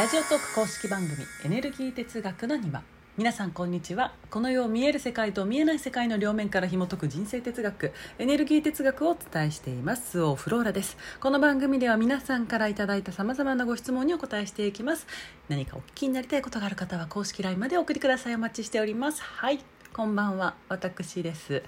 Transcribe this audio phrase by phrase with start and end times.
[0.00, 2.82] ラジオトーク公式番組エネルギー哲学の庭。
[3.18, 4.14] 皆さんこんにちは。
[4.30, 10.22] この世を見える世界と見えない世界の両面から紐解く人生哲学エネルギー哲学をお伝えしています。
[10.22, 10.96] オフローラです。
[11.20, 15.06] この番組では皆さんからいただいた様々なご質問にお答えしていきます。
[15.50, 18.34] 何かお聞きになりたいことがある方は公式 LINE までお送りください。
[18.34, 19.22] お待ちしております。
[19.22, 19.62] はい。
[19.92, 20.54] こんばんは。
[20.70, 21.62] 私です。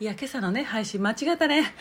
[0.00, 1.72] いや今朝のね配信間違ったね。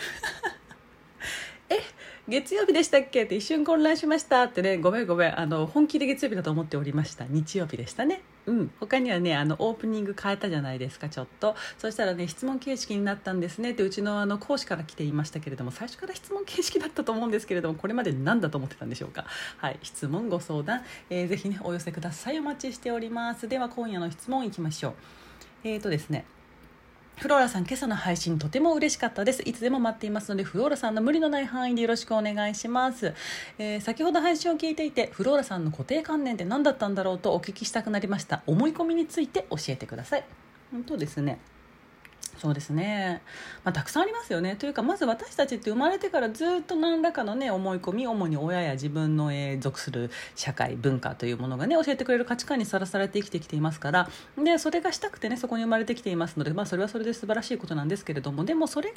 [1.70, 1.80] え
[2.30, 3.24] 月曜日でしたっけ？
[3.24, 4.78] って一瞬混乱しましたってね。
[4.78, 5.40] ごめんごめん。
[5.40, 7.26] あの本気で月曜日だと思っておりました。
[7.30, 8.22] 日曜日でしたね。
[8.48, 8.72] うん。
[8.82, 11.56] 他にはねあのオープニング変えたじゃないですかちょっと。
[11.78, 19.26] そしたらね質問形式になったんですねってうちのあの講師から来ていましたけれども最初から質問形式だったと思うんですけれどもこれまで何だと思ってたんでしょうか？
[19.58, 19.80] はい。
[19.82, 22.40] 質問ご相談、えー、ぜひねお寄せください。
[22.40, 23.48] お待ちしております。
[23.48, 24.94] では今夜の質問いきましょう。
[25.64, 26.26] えーとですね
[27.18, 29.42] フローラさん、今朝の配信とても嬉しかったです。
[29.42, 33.12] いつでも待っていますので、フローラさんの無理のない範囲でよろしくお願いします。
[33.58, 38.44] えー、先ほど配信を聞いていて、フローラさんの固定観念って何だったんだろうとお聞きしたくなりました。
[38.46, 40.26] 思い込みについて教えてください。
[40.72, 41.40] 本当ですね。
[42.38, 43.22] そうですね、
[43.64, 44.56] まあ、たくさんありますよね。
[44.56, 49.28] というかまず私たちって生まれてからずっと何らかの、ね、思い込み主に親や自分の、
[49.60, 58.96] 属する社会文化というものが、ね、教えてくれる価値観にさらされて生きてきていますからでそれがしたくて、ね、そこに生まれてきていますので、まあ、それはそれで素晴らしいことなんですけれどもでもそれが、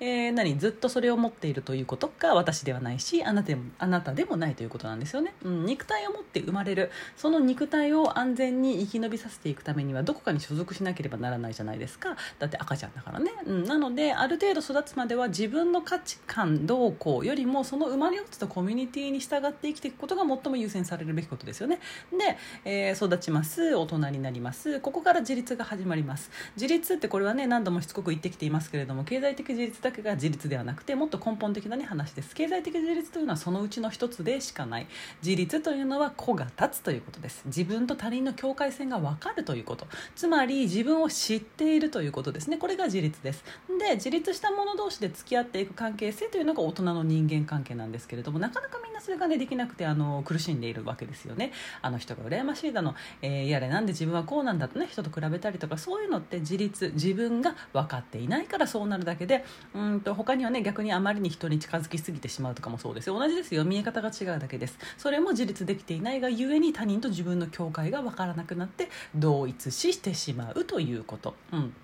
[0.00, 6.90] えー、何ずっとそれを持っているということが私ではないしあなたでもあなたでもないということなんですよね、うん、肉体を持って生まれる。
[7.16, 12.16] その肉体を安全に生き延びさせていくためにはどこかに所属しなければならないじゃないですか。
[12.38, 13.64] だって赤ちゃんだからね、うん。
[13.64, 21.78] なのである程度育つまでは自分の価値観どうこうよりもその生まれ落ちたコミュニティに従って生きていくことが最も優先されるべきことですよね。
[22.10, 26.30] で、えー、育ちます大人になりますここから自立が始まります。
[26.56, 32.34] 自立ってこれはね何度もしつこく言ってきていますけれども経済的自立だけが自立ではなくてもっと根本的な、ね、話です。
[32.34, 34.86] 経済的自立というのはそのうちの一つでしかない。
[35.24, 37.42] 自立というのは子が立つということです。
[37.46, 39.86] 自分と他人の境界線が分かるということ。
[40.16, 42.56] つまり自分を知っているということですね。
[42.56, 43.44] これが自立です。
[43.78, 51.52] で自立した者同士で付き合っていく関係性というのが大人の人間関係なんですけれどもなかなかみんなそれが、ね、できなくてあの苦しんでいるわけですよね。
[51.80, 59.44] あの人が羨ましいだの、えー、やれなんで自分はこうなんだとね人と比べたりとかそういうのって自立自分が分かっていないからそうなるだけで
[59.74, 63.18] うんと他にはね逆にあまりに人に近づきすぎてしまうとかもそうですよ。
[63.18, 63.64] 同じですよ。
[63.64, 64.78] 見え方が違うだけです。
[64.98, 71.34] それも自立できていないがゆえに他人と自分の境界が分からなくなって同一視してしまうということ。
[71.52, 71.74] うん。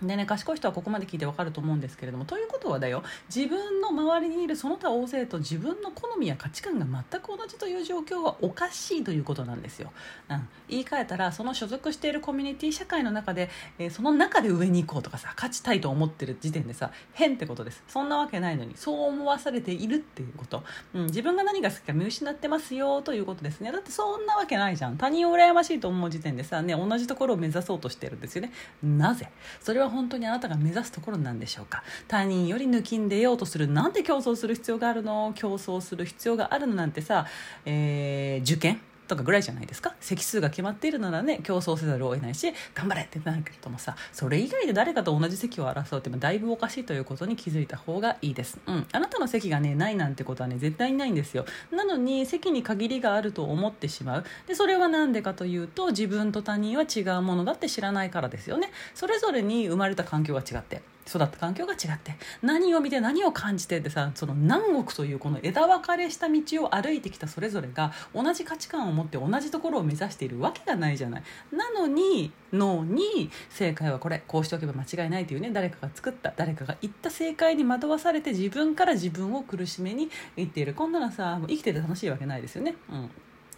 [0.00, 3.02] でね、賢い人はここまで聞いてわかると思うんですけれどもということはだよ
[3.34, 9.90] 自分の周りにいるその他大勢と自分の好みや価値観が全く同じという状況はおかしいということなんですよ、
[10.30, 17.82] うん、言い換えたらその所属しているコミュニティ社会の中で、えー、その中で上に行こうとかさ勝ちたいと思ってる時点でさ変ってことです。
[17.88, 20.62] そんなわけないのにそう思わされているっていうこと、
[20.94, 23.72] うん、自分が何が好きか見失ってますよということですね。
[23.72, 24.96] だってそんなわけないじゃん。
[24.96, 28.52] 他人を羨ましいと思う時点でさ、ね、同じところを目指そうとしてるんですよね。
[28.82, 29.30] なぜ？
[29.60, 31.82] それは本当にあなたが目指すところなんでしょうか？
[32.06, 35.32] 他人より抜きんでようとするなんで競争する必要があるの？
[35.34, 37.26] 競争する必要があるのなんてさ、
[37.64, 38.80] えー、受験？
[39.08, 39.94] とかぐらいじゃないですか？
[40.00, 51.44] 席数が決まっているならね競争せざるを得ないし頑張れってなるけどもさそれ以外で誰かと同じ席を争うってだいぶおかしいということに気づいた方がいいです、うん、あなたの席がねないなんてことはね絶対にないんですよ。
[51.72, 54.24] なのに席に限りがあると思ってしまう。
[54.46, 58.70] でそれは何でかというと自分と他人は違うものだって知らないからですよね。
[58.94, 60.82] それぞれに生まれた環境が違って。
[61.08, 71.22] 育った環境が違って何を見て何を感じてってさその何億というこの枝分かれした道を歩いてきたそれぞれが同じ価値観を持って同じところを目指しているわけがないじゃない。
[71.52, 75.50] なのに脳に正解はこれこうしておけば間違いないというね。
[75.52, 80.74] 誰かが作った誰かが言った正解に惑わされて自分から自分を苦しめにいっている。
[80.74, 82.74] こんなのさ生きてて楽しいわけないですよね。
[82.90, 83.10] うん。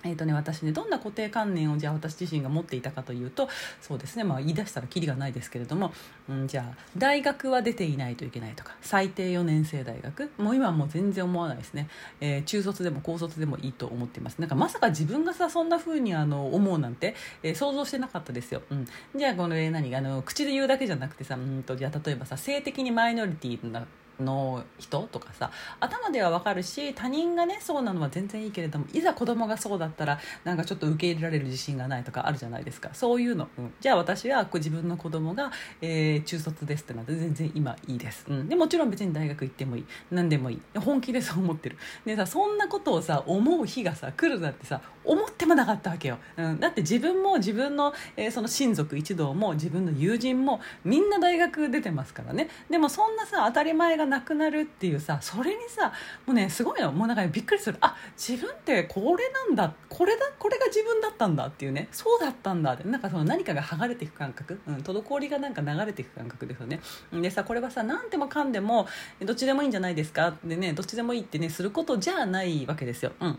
[0.04, 3.48] えーとね、私ねどんな固定観念をじゃあ私自身が持っていたかというと
[3.80, 5.92] そうですね、まあ、言い出したらきりがないですけれども、
[6.28, 11.88] うん、じゃあ大学は出ていないといけないとか最低4年生大学もう今はもう全然思わないですね、
[12.20, 14.38] えー、中卒でも高卒でもいいと思っています。
[14.38, 18.86] なんかまさか自分がさそんな風にあに思うなんて、えー、想像してなかったですよ、うん、
[19.16, 23.86] じゃあこの、えー、何あの口で言うだけじゃなくてさうんとじゃあ例えばさ性的にマイノリティな
[24.20, 25.50] の人とかさ
[25.80, 32.90] 頭ではわかるし他人がねそうなのは全然いいけれどもいざ子供がそうだったらなんかちょっと受け入れられる自信がないとかあるじゃないですか。
[32.92, 35.50] そういうの、うん、じゃあ私は自分の子供が、
[35.80, 39.84] えー、中卒ですってなって全然今いいです、うん、でもちろん別に大学行ってもいい。
[40.10, 40.78] 何でもいい。
[40.78, 41.78] 本気でそう思ってる。
[42.04, 52.48] でさそんなことをさ思う日がさ来るなんてさ思ってもなかったわけよ、うん、だって自分も自分の,、えー、その親族一同も自分の友人もみんな大学出てますからね。
[52.68, 55.92] でもそんなさ当たり前がなくなるっていうさそれにさ
[56.26, 57.78] もうねすごいのもうなんか、びっくりする。
[57.80, 59.74] あ自分ってこれなんだ。
[59.88, 61.88] これだこれが自分だったんだっていうね。
[61.92, 62.86] そうだったんだって。
[62.86, 66.80] なんかその何かが剥がれていく感覚、うん、滞りがなんか流れていく感覚ですよね。
[67.12, 68.86] でさこれはさ何でもかんでも
[69.20, 70.36] どっちでもいいんじゃないですか。
[70.44, 73.38] でねどっちでもいいってねすることじゃないわけですよ、うん。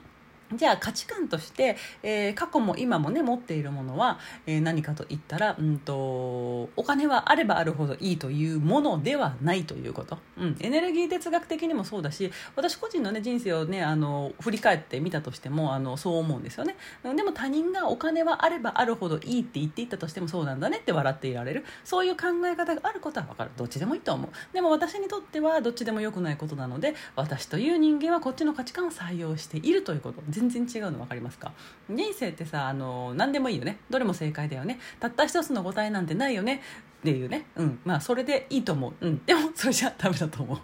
[0.54, 5.94] じゃあ価値観として、えー、過去も今もね持っているものは、えー、何かと言ったら、うんと、
[6.76, 16.76] お金はあればあるほどいいというものではないということ、うん、エネルギー哲学的にもそうだし私個人の、ね、人生を、ね、あの振り返ってみたとしてもあのそう思うんですよね。
[17.04, 21.66] でも他人がお金はあればあるほどいいって言っていたとしてもそうなんだねって笑っていられる。
[21.84, 23.52] そういう考え方があることは分かる。
[23.58, 24.54] どっちでもいいと思う。
[24.54, 30.22] でも私にとってはどっちでもよくないことなので私という人間はこっちの価値観を採用しているということ。
[30.50, 31.54] 全然違うの分かりますか？
[31.90, 33.78] 人生ってさあの何でもいいよね。
[33.90, 34.80] どれも正解だよね。
[35.00, 36.62] たった一つの答えなんてないよね。
[37.00, 37.46] っていうね。
[37.56, 37.80] うん。
[37.86, 38.94] まあそれでいいと思う。
[39.02, 39.26] うん。
[39.26, 40.60] でもそれじゃダメだと思う。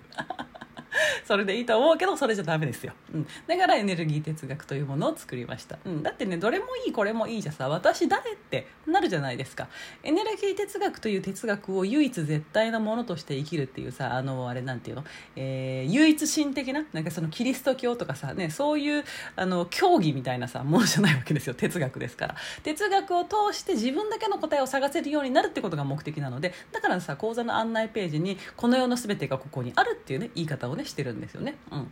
[1.25, 9.67] それでいいと思うけどそれじゃダメですよ、うん、だからエネルギー哲学というものを作りました、うん、だってねどれもいいこれもいいじゃさ私誰ってなるじゃないですか。
[10.03, 15.03] エネルギー哲学という哲学を唯一絶対のものとして生きるっていうさあのあれなんていうの、
[15.35, 19.03] えー、唯一神的ななんかそのキリスト教とかさ、ね、そういう
[19.35, 21.53] あの教義みたいなさものじゃないわけですよ。
[21.53, 22.35] 哲学ですから。
[22.63, 31.55] 哲学を通して自分だけの答えを探せるようになるってことが目的なのでだからさ講座の案内ページにこの世の全てがここにあるっていうね言い方をねしててるんですよね。
[31.71, 31.87] うん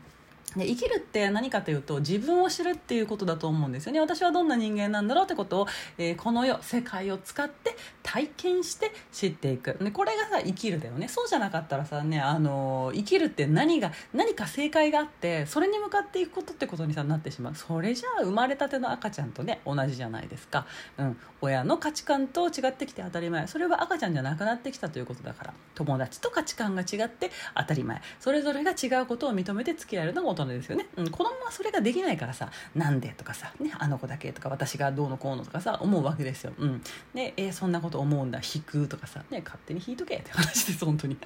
[0.57, 5.67] で生きるって何かというと自分を知るっていうことだと思うんですよね私はどんな人間なんだろうってことを、
[5.97, 7.75] えー、この世世界を使って
[8.05, 9.75] 体験して知っていく。
[9.81, 11.07] でこれがさ生きるだよね。
[11.07, 17.55] そうじゃなかったらさねあの、生きるって何が何か正解があってそれに向かっていくことってことにさなってしまう。
[17.55, 20.67] それじゃあ生まれたての赤ちゃんとね同じじゃないですか、
[20.97, 23.47] うん、親の価値観と違ってきて当たり前。
[23.47, 25.53] それは赤ちゃんじゃなくなってきたということだから。
[25.73, 28.01] 友達と価値観が違って当たり前。
[28.19, 36.81] それぞれが違うことを認めて付き合えるのが大人ですよね、うん、子供はそれができないからさなんでとかさ、ね、あの子だけとか私がどうのこうのとかさ思うわけですよ、うん。
[37.13, 38.39] でえー、そんなことと思うんだ。
[38.39, 41.17] 引くとかさ、ね、勝手に引いとけって話です本当に。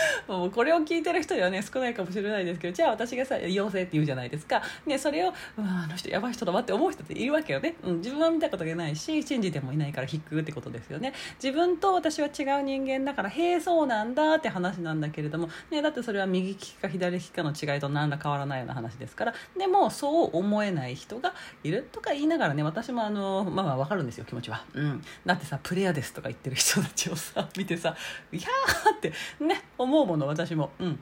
[0.26, 11.12] もうこれを聞いてる人ではね少ないかもしれないですけどじゃあ私がさ陽性って言うじゃないですか、ね、それをあの人やばい人だわって思う人っているわけよね、うん、自分は見たことがないし信じてもいないから引くってことですよね。
[11.42, 19.34] 自分と私は違う人間だからへえそうなんだって話なんだけれども、ね、だってそれは右利きか左利きかの違いと何ら変わらないような話ですから。
[19.56, 27.96] でもそう思えない人がいるとか言いながらね私もあのまあまあ分かるんですよ気持ちは、うん、だってさプレイヤーですとか言ってる人たちをさ見てさ
[28.32, 30.70] 「いやー」ってね思うもの私も。
[30.78, 31.00] うん。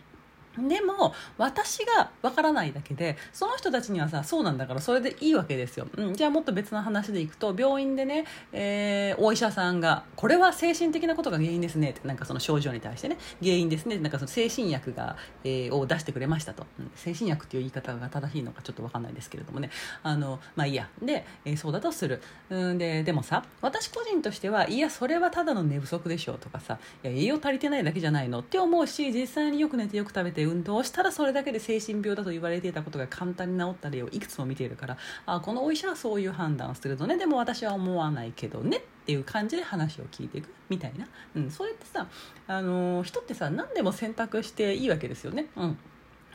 [0.58, 19.70] でも私がわからないだけでその人たちにはさそうなんだからそれでいいわけですよ、うん、じゃあもっと別の話でいくと病院でね、えー、お医者さんがこれは精神的なことが原因ですねってなんかその症状に対してね原因ですねなんかその精神薬が、えー、を出してくれましたと、うん、精神薬っていう言い方が正しいのかちょっとわかんないですけれどもね。
[20.02, 20.88] あのまあいいや。
[21.02, 22.20] で、えー、そうだとする、
[22.50, 34.96] うん、ででもさ私個人としてはいやそれはただの寝不足でしょうとかさいや栄養足りてないだけじゃないのって思うし実際によく寝てよく食べてて運動したらそれだけで精神病だと言われていたことが簡単に治った例をいくつも見ているから
[35.26, 41.06] あこのお医者はそういう判断をするとねでも私は思わないけどねっていう感じで話を聞いていくみたいな、
[41.36, 42.06] うん、それってさ、
[42.46, 45.46] あのー、人ってさ何でも選択していいわけですよね。
[45.56, 45.78] うん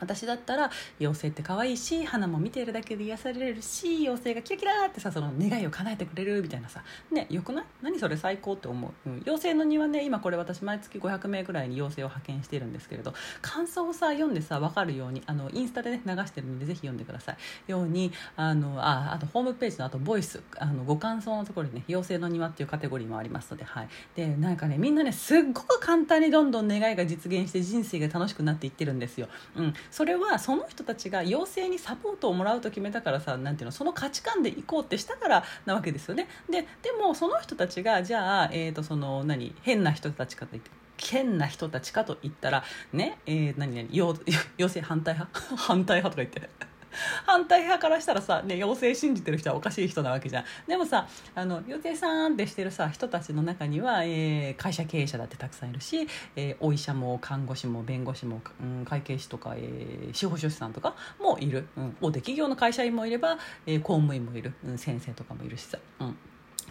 [0.00, 6.82] 私だったら妖精って可愛いし花も見ているだけで癒されるし妖精がキラキラってさその願いを叶えてくれるみたいなさ。
[7.10, 7.64] ねよくない？
[7.82, 17.36] 何それ最高って思う、うん、妖精の庭ね今これ私毎月500名ぐらいに妖精を派遣してるんですけれど感想をさ読んでさ分かるようにあのインスタでね流してるのでぜひ読んでください。
[17.66, 23.88] ようにあのああとホームページのあとボイスあのご感想のところにね妖精の庭っていうカテゴリーもありますのではい。
[24.14, 36.28] でなんかねみんなねすっごく簡単にどんどん願いが実現して人生が楽しくなっていってるんですよ、うん、それはその人たちが要請にサポートをもらうと決めたからさなんていうのその価値観で行こうってしたからなわけですよね。
[36.50, 43.88] ででもその人たちがじゃあ、えー、とその何変な人たちかといって変な人たちかと言ったらねえー、何々
[44.56, 45.40] 陽性反対派？
[45.56, 46.75] 反対派とか言って。
[47.24, 50.44] 反対派からしたらさ、ね、妖精信じてる人はおかしい人なわけじゃん。
[50.66, 65.78] でもさあの妖精さんってしてるさ人たちの中には、えー、会社経営者だってたくさんいるし、えー、お医者も看護師も弁護士も、うん、会計士とか、えー、司法書士さんとかもいる、うん、大手企業の会社員もいれば、え、公務員もいる、うん、先生とかもいるしさ。
[66.00, 66.16] うん。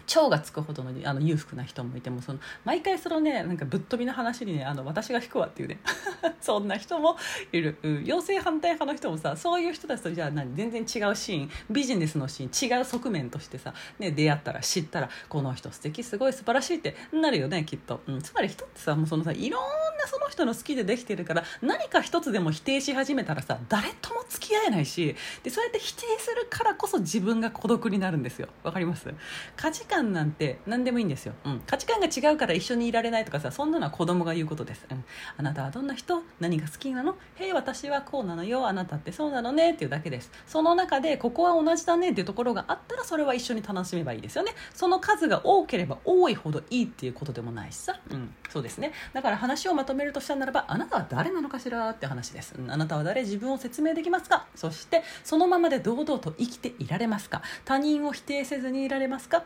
[0.06, 5.80] 超がつくほどのあの裕福な人もいてもその毎回そのねなんかぶっ飛びの話にねあの私が引くわっていうね
[6.40, 7.16] そんな人も
[7.52, 19.62] いる、うん、陽性反対派の人もさそういう人たちとじゃあ何全然違うシーンビジネスのシーン違う側面としてさ、ね、出会ったら知ったらこの人素敵すごい素晴らしいってなるよねきっと、うん、つまり人ってさもうそのさいろん
[19.98, 28.48] なその人の好きでできてるから何か一つでも否定し始めたらさ誰とも付き合えないしでそうやって否定するからこそ自分が孤独になるんですよ。
[28.62, 29.12] わかります？
[29.56, 35.04] 価値観なんて何でもいいんですよ、うん、価値観が違うから一緒にいられないとかさそんなのは子供が言うことです、うん、
[35.36, 36.22] あなたはどんな人？
[36.40, 38.66] 何が好きなのへえ私はこうなのよ。
[38.66, 44.52] あなたってそうなのねっていうだけですその中でここは同じだねっていうところがあったらそれは一緒に楽しめばいいですよね。
[44.74, 48.92] その数が多ければ多いほどいいっていうことでもないしさ、うん、そうですね。
[49.12, 51.90] だから話をまとめるとしたならばあなたは誰なのかしら？
[51.90, 53.22] って話です、うん、あなたは誰？
[53.22, 54.46] 自分を説明できますか？
[54.54, 59.44] そしてそのままで堂々と生きていられますか他人を否定せずにいられますか？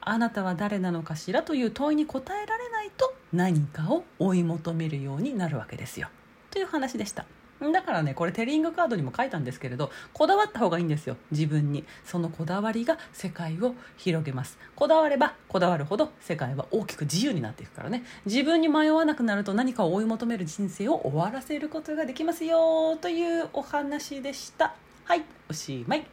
[0.00, 6.08] あなたは誰なのかしらという問いに答えられないと何かを追い求めるようになるわけですよ。
[6.50, 7.26] という話でした。
[7.60, 11.16] だからねこれテリングカードにも書いたんですけれどこだわった方がいいんですよ。
[11.30, 11.84] 自分に。
[12.04, 14.58] そのこだわりが世界を広げます。
[14.76, 18.04] こだわればこだわるほど世界は大きく自由になっていくからね。
[18.26, 24.74] 自分に迷わなくなると何かを追い求める人生を終わらせることができますよというお話でした。
[25.04, 26.06] はいおしまい。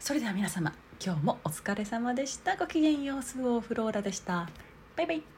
[0.00, 0.72] それでは皆様
[1.04, 2.56] 今日もお疲れ様でした。
[2.56, 3.22] ごきげんよう。
[3.22, 4.48] スオフローラでした。
[4.96, 5.35] バイバイ。